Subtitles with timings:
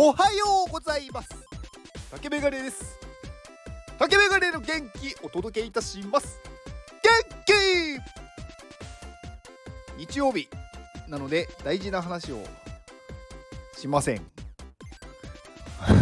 [0.00, 1.28] おはようございます。
[2.12, 2.96] 竹メガネです。
[3.98, 6.38] 竹メガネの元気お届けいたします。
[7.02, 7.98] 元
[9.96, 10.48] 気日曜日
[11.08, 12.38] なので大事な話を
[13.76, 14.24] しません。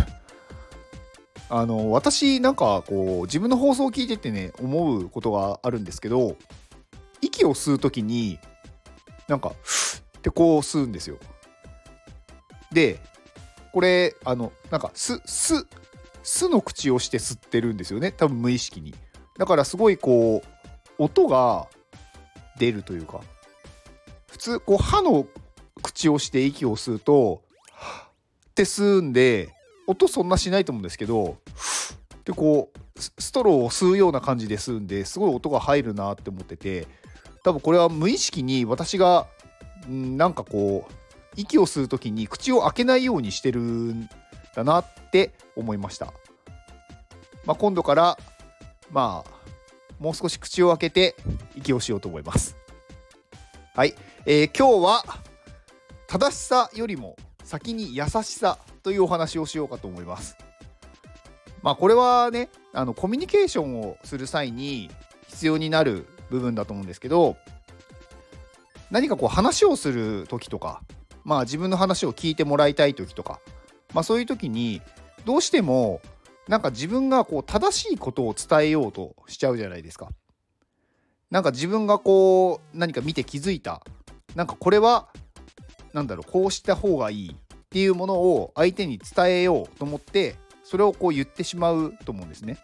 [1.48, 6.36] あの私なんかこう自分の放送を聞いててね思うことがあるんですけど
[7.22, 8.38] 息を吸う時に
[9.26, 11.16] なんかふってこう吸うんですよ。
[12.70, 13.00] で
[13.76, 15.66] これあのなんかすす
[16.22, 18.10] すの口をして吸ってるんですよね。
[18.10, 18.94] 多分無意識に。
[19.36, 21.68] だからすごいこう音が
[22.58, 23.20] 出るというか。
[24.28, 25.26] 普通こう歯の
[25.82, 27.42] 口をして息を吸うと
[28.48, 29.50] って吸うんで
[29.86, 31.36] 音そんなしないと思うんですけど
[32.24, 36.86] でこうストローを吸うような感じで吸うんですごい音が入るなって思ってて。
[37.44, 39.28] 多分これは無意識に私が
[39.88, 41.05] んなんかこう
[41.36, 44.08] 息を吸う時に口を開けないようにしてるん
[44.54, 46.12] だなって思いました。
[47.44, 48.18] まあ、今度から
[48.90, 49.36] まあ
[49.98, 51.16] もう少し口を開けて
[51.54, 52.56] 息をしようと思います。
[53.74, 55.04] はい、えー、今日は
[56.06, 60.36] 正しさよりも先に優しさというお話をしようかと思います。
[61.62, 64.90] まあこれはねあのコミュニケーションをする際に
[65.28, 67.36] 必要になる部分だと思うんですけど
[68.90, 70.82] 何かこう話をする時とか
[71.26, 73.40] まあ自分の話を聞いてもらいたい時とか
[73.92, 74.80] まあそういう時に
[75.24, 76.00] どうしても
[76.46, 80.08] なんか自分がこう正しいことを伝えようとしちゃうじゃないですか。
[81.28, 83.82] なんか自分がこう何か見て気づいた
[84.36, 85.08] なんかこれは
[85.92, 92.58] 何だろうこうした方がいいっていうものを相手に伝えようと思ってそれをこう言ってしまうと思うんですね。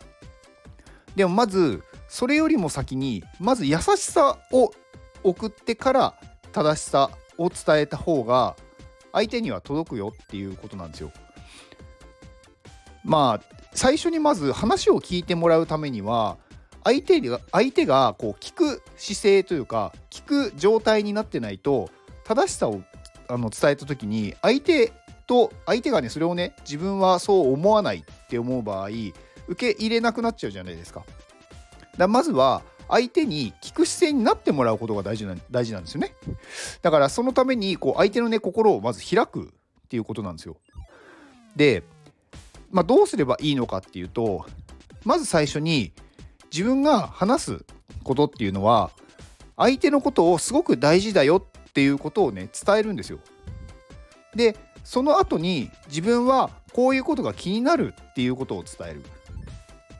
[1.16, 4.70] でもまずそれよりも先にまず優しさを
[5.24, 6.14] 送ってから
[6.52, 7.10] 正しさ
[7.42, 8.56] を伝えた方が
[9.12, 11.10] 相手には届くよっていうことなんですよ。
[13.04, 16.36] まあ最初にまず話を聞いてもらうためには
[16.84, 21.90] 相手が相手がこう聞く姿勢というか聞く状態になってないと
[22.24, 22.82] 正しさを
[23.28, 24.92] あの伝えた時に相手
[25.26, 28.88] と相手がねそれをね自分はそう思わないって思う場合
[29.48, 31.04] 受け入れなくなっちゃうじゃないですか。
[31.96, 32.62] だまずは
[32.92, 36.14] 相手に聞く姿勢になってもらうことが大事な大事なんですよね。
[36.82, 40.58] だからそのためにこう相手のね心をまず開くっていうことなんですよ。
[41.56, 41.84] で、
[42.70, 44.44] まあ、どうすればいいのかっていうと
[45.04, 45.92] まず最初に
[46.52, 47.64] 自分が話す
[48.04, 48.90] ことっていうのは
[49.56, 51.38] 相手のことをすごく大事だよ
[51.68, 53.20] っていうことをね伝えるんですよ。
[54.34, 54.54] で
[54.84, 59.02] その後に自分はこういうことが気になるっていうことを伝える。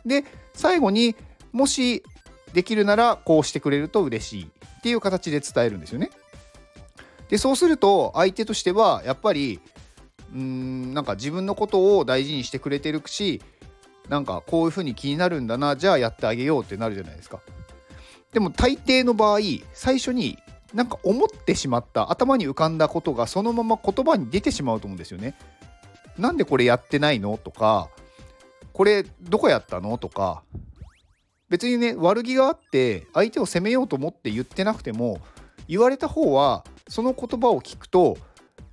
[0.05, 1.17] で最後に
[1.53, 2.03] もし
[2.53, 6.11] できるならこうしてくれると嬉しいっていう形で伝えるんですよね。
[7.29, 9.61] でそうすると相手としてはやっぱり
[10.35, 13.41] うーんなんか自分のことを大事にしてくれてるし
[14.09, 17.41] なんかこういうふうに気になるんだなじゃあやってあげようってなるじゃないですか。
[18.33, 19.41] でも大抵の場合
[19.73, 20.39] 最初に
[20.75, 25.35] なんか思ってしまった頭に浮かんだことがそのまま言葉に出てしまうと思うんですよね。
[26.19, 27.39] なんでこれやってないの？
[27.39, 27.89] とか
[28.73, 29.97] これどこやったの？
[29.99, 30.43] とか
[31.53, 35.21] 別にね悪気があって相手を責めようと思って言ってなくても
[35.69, 38.17] 言われた方はその言葉を聞くと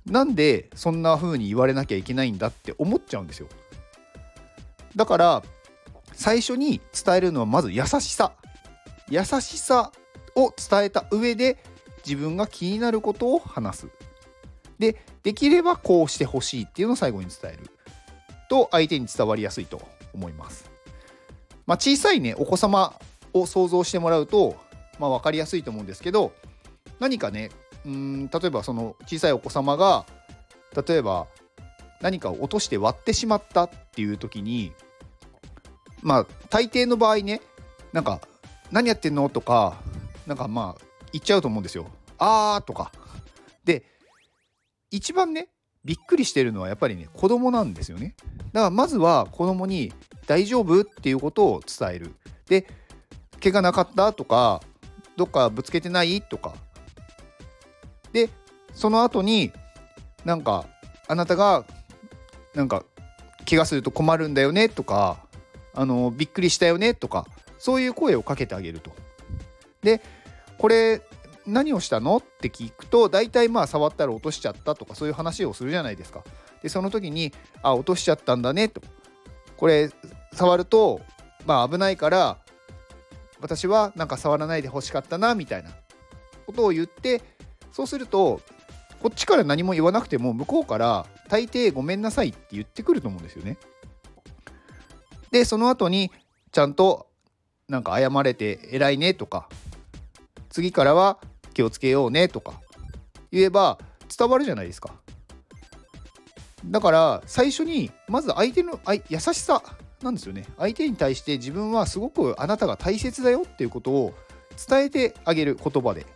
[0.06, 3.48] なんでそんな風に言われなきゃいけないんだって思っちゃうんですよ。
[4.96, 5.42] だから
[6.14, 8.32] 最初に伝えるのはまず優しさ
[9.10, 9.92] 優しさ
[10.34, 11.58] を伝えた上で
[12.06, 13.88] 自分が気になることを話す
[14.78, 17.70] でできればこうしてほしいっていうのを最後に伝える
[18.48, 19.82] と相手に伝わりやすいと
[20.14, 20.69] 思います。
[21.66, 22.94] まあ、小さいねお子様
[23.32, 24.56] を想像してもらうと、
[24.98, 26.32] まあ、分かりやすいと思うんですけど
[26.98, 27.50] 何かね
[27.86, 30.04] うん例えばその小さいお子様が
[30.86, 31.26] 例えば
[32.00, 34.72] 何かを落として割ってしまったっていう時に
[36.02, 37.40] まあ大抵の場合ね
[37.92, 38.20] なんか
[38.70, 39.76] 「何やってんの?」とか
[40.26, 41.88] なんかまあ言っちゃうと思うんですよ。
[42.18, 42.92] あーとか。
[43.64, 43.84] で
[44.90, 45.48] 一番ね
[45.84, 48.14] びっくりしてるのはやっぱりね子供なんですよね。
[48.52, 49.92] だからまずは子供に
[50.30, 52.14] 「大丈夫?」っていうことを伝える。
[52.46, 52.64] で
[53.42, 54.12] 怪我なかった？
[54.12, 54.60] とか
[55.16, 56.22] どっかぶつけてない？
[56.22, 56.54] とか
[58.12, 58.28] で
[58.72, 59.50] その後に
[60.24, 60.66] なんか
[61.08, 61.64] あなたが
[62.54, 62.84] なんか
[63.48, 64.68] 怪我すると困るんだよね？
[64.68, 65.18] とか
[65.74, 66.94] あのびっくりしたよね？
[66.94, 67.26] とか
[67.58, 68.92] そういう声をかけてあげると。
[69.82, 70.00] で
[70.58, 71.02] これ
[71.46, 72.18] 何をしたの？
[72.18, 76.22] って聞くと大体まあ触ったら落としちゃったとかそういう話をするじゃないですか。
[76.62, 77.32] でその時に
[77.62, 78.82] 「あ落としちゃったんだね」と
[79.56, 79.90] 「これ
[80.32, 81.00] 触ると
[81.46, 82.38] まあ危ないから
[83.40, 85.70] 私はなんか触らないでほしかったな」みたいな
[86.46, 87.22] ことを言って
[87.72, 88.40] そうすると
[89.00, 93.56] こっちから何も言わなくても向こうから大抵ごめんなさいって言ってくると思うんですよね。
[95.30, 96.10] でその後に
[96.52, 97.06] ちゃんと
[97.68, 99.48] なんか謝れて偉いねとか
[100.48, 101.18] 次からは
[101.54, 102.60] 気をつけようねとか
[103.30, 103.78] 言えば
[104.16, 104.94] 伝わるじゃないですか。
[106.64, 109.62] だから最初にまず相手の優しさ
[110.02, 110.46] なんですよね。
[110.58, 114.14] 相手に対して自分はすごくあなたが大切だよっていうことを
[114.68, 116.06] 伝えてあげる言葉で。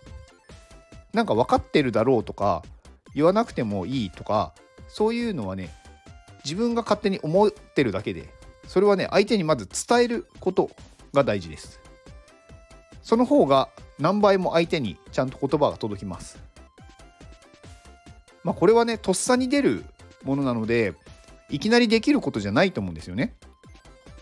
[1.13, 2.63] なんか分かってるだろうとか
[3.15, 4.53] 言わなくてもいいとか
[4.89, 5.71] そういうのはね
[6.45, 8.29] 自分が勝手に思ってるだけで
[8.67, 10.71] それはね相手にまず伝えること
[11.13, 11.81] が大事です。
[13.03, 16.39] その方が何倍も相手にちゃんと言葉が届きます。
[18.43, 19.85] まあこれはねとっさに出る
[20.25, 20.95] ものなので
[21.51, 23.35] いきなりできることじゃないと思うんですよね。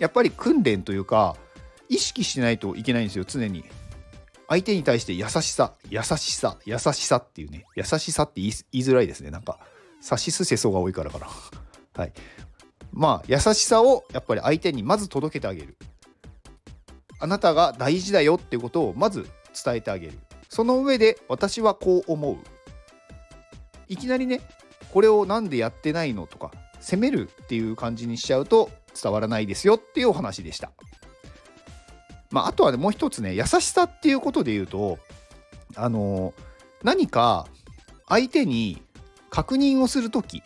[0.03, 1.37] やっぱり訓練というか
[1.89, 3.65] 意識しないといけないんですよ常に。
[4.49, 7.67] 相手に対して優しさ優しさ優しさっていうね。
[7.77, 8.53] 優しさって言い
[8.83, 9.31] づらいですね。
[9.31, 9.61] なんか
[10.01, 11.29] さしすせそうが多いからかな。
[11.95, 12.13] はい。
[12.93, 15.77] まあ優しさをやっぱり相手にまず届けてあげる。
[17.21, 19.31] あなたが大事だよってことをまず
[19.65, 20.19] 伝えてあげる。
[20.49, 22.37] その上で私はこう思う。
[23.89, 24.41] いきなりね
[24.93, 26.51] これを何でやってないのとか
[26.81, 28.69] 責めるっていう感じにしちゃうと
[29.01, 30.73] 伝わらないですよっていうお話でした。
[32.31, 34.99] まあ、あとはねもう一つね優しさっていうことで言うと
[35.77, 36.33] あの
[36.83, 37.47] 何か
[38.09, 38.83] 相手に
[39.31, 40.43] 確認をする時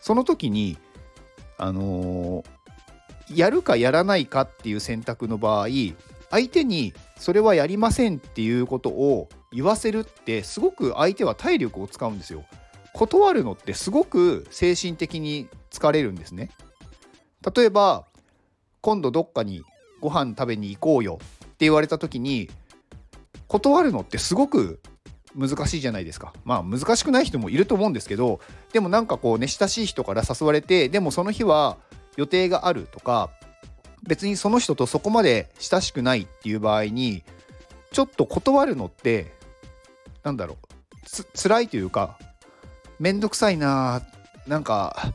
[0.00, 0.78] その時に
[1.58, 2.44] あの
[3.34, 5.68] やるかやらないかっていう選択の場合
[6.30, 12.44] 相手にそれはやりませんっていうことを言わせるってすごく相手は体力を使うんですよ。
[12.92, 16.50] 断るのってすごく精神的に疲れるんですね。
[17.54, 18.06] 例えば
[18.80, 19.62] 今度どっかに
[20.00, 22.50] ご飯食べに行こうよって言われた時に
[23.48, 24.80] 断るのってすごく
[25.34, 26.32] 難しいじゃないですか。
[26.44, 28.40] まあ難しくない人もいると思うんですけど
[28.72, 31.76] でもなんかこうね親しい人から誘われてでもその日は
[32.16, 33.30] 予定があるとか
[34.06, 37.22] 別にその人とそこまで親しくないっていう場合に
[37.92, 39.32] ちょっと断るのって
[40.22, 40.66] なんだろう
[41.04, 42.18] つ辛いというか
[42.98, 44.02] めんどくさいな
[44.46, 45.12] なんか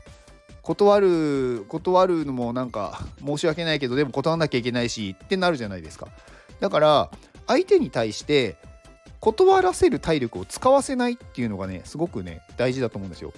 [0.62, 6.08] 断る断るのもなんか申し訳ないけどでも断らなきゃいけないしってなるじゃないですか。
[6.60, 7.10] だから
[7.48, 8.56] 相手に対して
[9.20, 13.32] 断らせる体力を使わせないっていうのがねすごくね大事だと思うんですよ。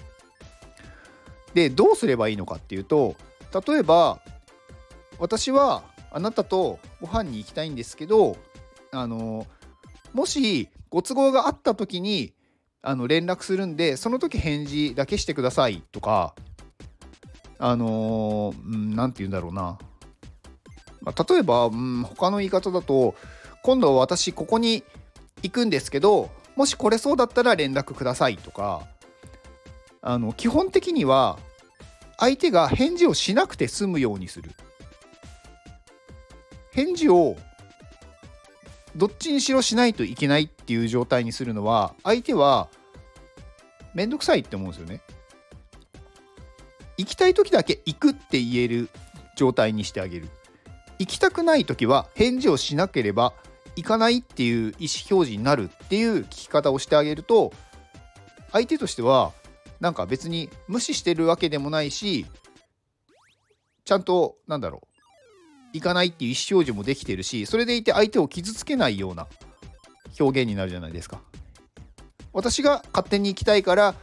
[1.53, 3.15] でどうすればいいのかっていうと
[3.67, 4.19] 例えば
[5.19, 8.37] 私はあなたとご飯に行きたいんですけど
[8.91, 9.47] あの
[10.13, 12.33] もしご都合があった時に
[12.81, 16.35] あの連絡するんでその時返事だけしてくださいとか
[17.57, 19.77] あの何、て言うんだろうな、
[21.01, 23.15] まあ、例えば、うん、他の言い方だと
[23.63, 24.83] 今度私ここに
[25.41, 28.87] 行くんですけどもし来れそうだったら連絡くださいとか
[30.01, 31.37] あの基本的には
[32.17, 34.51] 相手が返事をしなくて済むようにする
[36.71, 37.37] 返事を
[38.95, 42.69] どっちにしろしないといけないっていう状態にするのは相手は
[43.93, 45.01] めんどくさいって思うんですよね。
[46.97, 48.89] 行きたい時だけ行くって言える
[49.35, 50.29] 状態にしてあげる。
[50.99, 53.33] 行きたくない時は返事をしなければ
[53.75, 57.51] 行かないっていう意思表示になるっていう聞き方をしてあげると
[58.51, 59.33] 相手としては
[59.81, 62.25] なんか別に無視してるわけでもないし
[63.83, 64.87] ちゃんとなんだろう
[65.73, 69.27] 行かないっていう意思表示もできてるしそれでいて相手を傷つけないような
[70.17, 71.19] 表現になるじゃないですか。
[72.31, 73.95] 私が勝手に行きたいから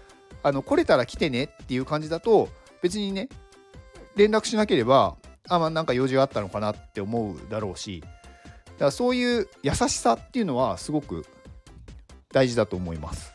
[0.43, 2.49] あの来れたら来てねっていう感じだと
[2.83, 3.29] 別にね
[4.17, 5.17] 連絡しなければ
[5.49, 11.25] あまあなんか用事があったのかなって思うだろうしだからそういう優しさっていうのはすごく
[12.33, 13.33] 大事だと思います。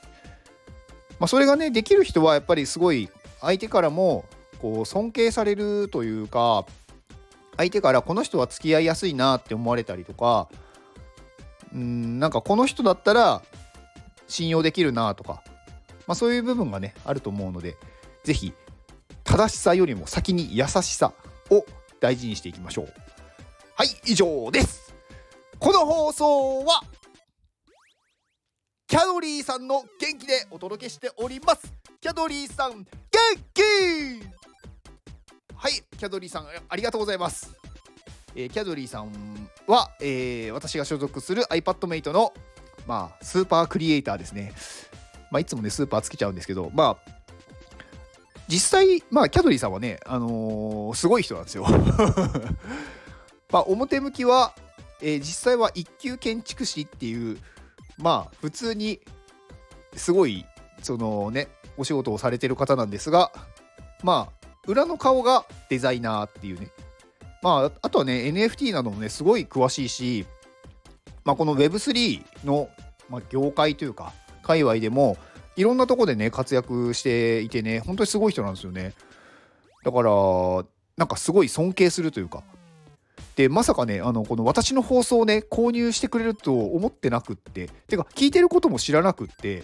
[1.20, 3.10] まあ、それがねできる人はやっぱりすごい
[3.42, 4.26] 相手からも
[4.60, 6.66] こう尊敬されるというか
[7.56, 10.48] 相手からこの人は付き合いやすいなって思われたりとか
[11.74, 13.42] うんなんかこの人だったら
[14.28, 15.42] 信用できるなとか、
[16.06, 17.78] まあ、そういう部分がねあると思うので
[18.24, 18.54] 是非
[19.38, 21.14] 正しさよりも先に優しさ
[21.52, 21.64] を
[22.00, 22.94] 大事にしていきましょう。
[23.76, 24.96] はい以上です。
[25.60, 26.82] この放送は
[28.88, 31.72] キャドリーさんの元気でお届けしております。
[32.02, 32.86] キャドリーさん元
[33.54, 33.62] 気！
[35.56, 37.52] はいキャドリーさんありがとうございます、
[38.36, 39.12] えー、キャドリーさん
[39.68, 42.34] は、えー、私が所属する iPadMate の
[42.88, 44.54] まあ、スーパークリエイターですね。
[45.30, 47.17] まあ、いつもね、スーパーつけちゃうんですけど、まあ、
[48.48, 51.66] 実際、まあ、キャドリーさんはね、あのー、すごい人なんですよ。
[53.52, 54.54] まあ、表向きは、
[55.02, 57.38] えー、実際は一級建築士っていう、
[57.98, 59.02] まあ、普通に、
[59.96, 60.46] すごい、
[60.82, 63.32] そのね、お仕事をされてる方なんですが
[64.04, 66.70] まあ裏の顔がデザイナーっていうね
[67.42, 70.26] まああとはね NFT などもねすごい詳しいし
[71.24, 72.70] まあこの Web3 の、
[73.10, 74.12] まあ、業界というか
[74.44, 75.18] 界隈でも
[75.58, 78.94] いろんなとこでね活躍していてね本当にすごい人なんですよね。
[79.84, 80.12] だから
[80.96, 82.44] なんかすごい尊敬するというか。
[83.36, 87.70] でまさかねあのこの私の放送をね購入してくれると思ってなくって。
[87.88, 89.64] てか聞いてることも知らなくって。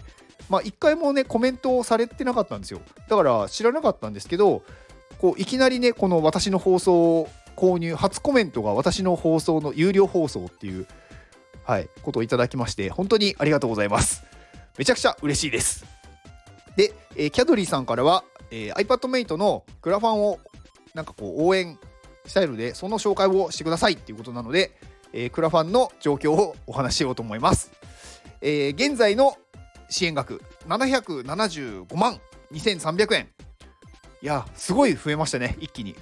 [0.49, 2.81] まあ一回もねコメントをされてなかったんですよ。
[3.07, 4.63] だから知らなかったんですけど
[5.19, 10.87] こういきなりねこの私の放送を購入初コメントが私の放送の有料放送っていう
[11.63, 14.23] はいことをいただきまして本当にありがとうございます。
[14.77, 15.85] めちゃくちゃ嬉しいです。
[16.75, 20.39] で、えー、キャドリーさんからは、えー、iPadMate のクラファンを
[20.93, 21.77] なんかこう応援
[22.25, 24.71] したいのでその紹介をしてくださいっていうことなので、
[25.11, 27.71] えー、クラファンの状況をお話ししようと思います、
[28.41, 29.37] えー、現在の
[29.89, 32.19] 支援額775万
[32.51, 33.27] 2300円
[34.21, 35.95] いやすごい増えましたね一気に。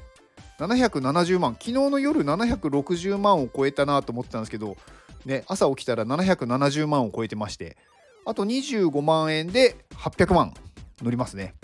[0.60, 4.78] 770万昨日の夜760万を超えたなと思ってたんですけど
[5.26, 7.78] ね朝起きたら770万を超えてまして。
[8.26, 10.54] あと25万円で800万
[11.02, 11.56] 乗りますね。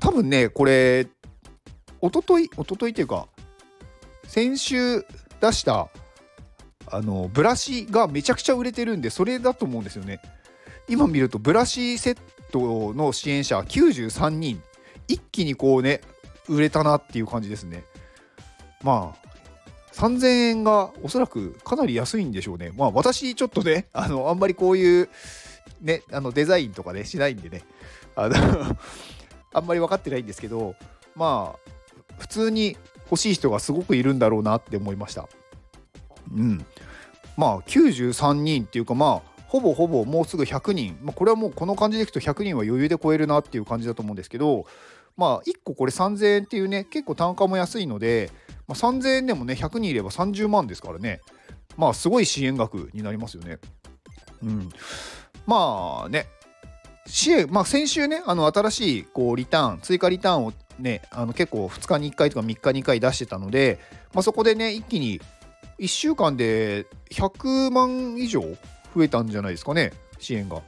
[0.00, 1.06] 多分ねこれ
[2.00, 3.28] おとといおとといっていうか
[4.26, 5.06] 先週
[5.40, 5.88] 出した
[6.86, 10.20] あのブラシがめちゃくちゃ売れてるんでそれだと思うんですよね。
[10.88, 12.18] 今見るとブラシセッ
[12.50, 14.60] トの支援者93人
[15.06, 16.00] 一気にこうね
[16.48, 17.84] 売れたなっていう感じですね。
[18.82, 19.21] まあ
[19.92, 22.72] 3000円がおそらくかなり安いんでしょうね。
[22.76, 25.08] まあ私ちょっとね あのあんまりこういう
[25.80, 27.62] ねあのデザインとかねしないんでね。
[28.16, 28.36] あの
[29.54, 30.74] あんまり分かってないんですけど
[31.14, 31.70] まあ
[32.18, 32.76] 普通に
[33.10, 35.28] 欲しい人がすごくいるんだろうなって思いました。
[36.34, 36.64] うん。
[37.36, 44.64] まあ93人っていうかまあほぼほぼもうすぐ100人、まあ、これはもうこの感じでいくと100人は余裕で超えるなっていう感じだと思うんですけど
[45.18, 48.30] まあ1個これ3000円っていうね結構単価も安いので、
[48.72, 51.20] まあ、3000円でもね100人いれば30万ですからね。
[51.76, 53.58] まあすごい支援額になりますよね。
[54.42, 54.68] うん。
[55.46, 56.26] まあね。
[57.06, 63.80] 支援まあ先週ねあの新しいこうリターン追加リターンをねあの結構2日に1回とか3日に1回出してたので、
[64.14, 65.20] まあ、そこでね一気に
[65.78, 68.40] 1週間で100万以上
[68.94, 70.62] 増えたんじゃないですかね支援が。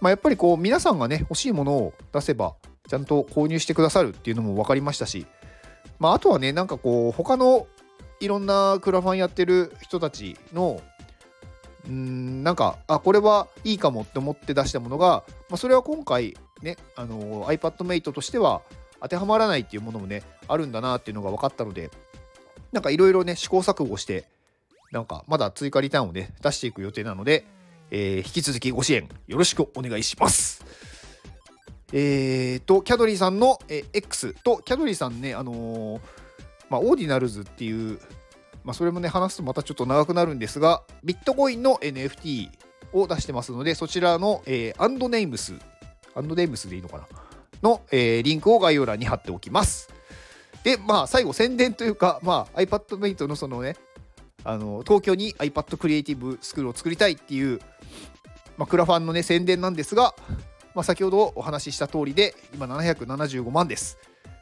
[0.00, 2.54] まあ、やっぱりこう皆さんがね欲しいものを出せば
[2.88, 5.26] ちゃんと購入してくださるっていうのも分かりましたし、
[5.98, 7.66] まあ、あとはねなんかこう他の
[8.20, 10.80] いろんなクラファンやってる人たちの
[11.88, 18.62] うんなんかあこれはいいかもって思って出したものが、まあ、それは今回ねあの iPadMate としては
[19.00, 21.90] 当てはまらないっていうものもねあるんだなっていうのが分かったので
[22.72, 24.24] なんかいろいろね試行錯誤して
[24.92, 27.44] なんかまだ追加リターンをね出していく予定なので、
[27.90, 30.64] えー、引き続きご支援よろしくお願いします。
[31.96, 36.00] えーと、キャドリーさんの、え、X と、キャドリーさんね、あのー、
[36.68, 38.00] まあ、オーディナルズっていう、
[38.64, 42.48] まあ、それもね、話すとまたちょっと長くなるんですが、ビットコインの NFT
[42.92, 45.54] を出してますので、そちらの、えー、アンドネイムス、
[46.16, 47.06] アンドネイムスでいいのかな？
[47.62, 49.88] の、えー、リンクを概要欄に貼っておきます。
[50.64, 53.76] で、まあ、最後、宣伝というか、まあ、iPadMate のそのね、
[54.42, 57.60] あの東京に iPad クリエイティブスクールを作りたいっていう、
[58.56, 60.12] まあ、クラファンのね、宣伝なんですが、
[60.74, 63.98] まあ、先ほどお話しした通りで、今775万です。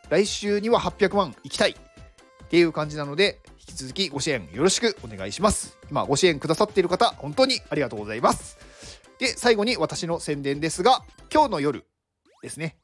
[0.08, 5.78] 来週には800万いきたいっていう感じなので、引き続きご支援よろしくお願いします。
[5.90, 8.58] 今、ご支援くださっている方、本当にありがとうございます。
[9.18, 11.84] で、最後に私の宣伝ですが、今日の夜
[12.42, 12.76] ですね、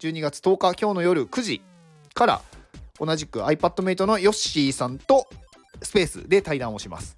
[0.00, 1.62] 12月10日、今日の夜9時
[2.12, 2.42] から
[3.00, 5.26] 同じく iPadMate のヨッシーさんと
[5.82, 7.16] スペースで対談をします。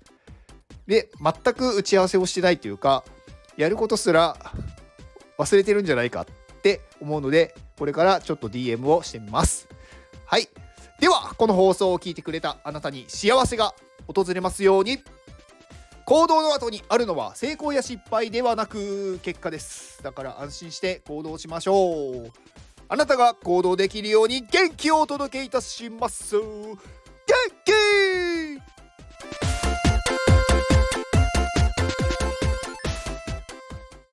[0.87, 3.04] で、全く打ち合わせをしてないというか、
[3.56, 4.37] やることすら
[5.38, 6.26] 忘れてるんじゃないかっ
[6.62, 9.69] て思うので、これからちょっと DM をしてみます。
[10.25, 10.49] はい。
[10.99, 13.75] では、この放送を聞いてくれたあなたに幸せが
[14.07, 14.99] 訪れますように。
[16.07, 20.00] 行動の後にあるのは成功や失敗ではなく結果です。
[20.05, 22.33] だから安心して行動しましょう。
[22.88, 26.37] あなたが行動できるように元気をお届けいたします。
[26.37, 26.78] 元
[27.64, 28.06] 気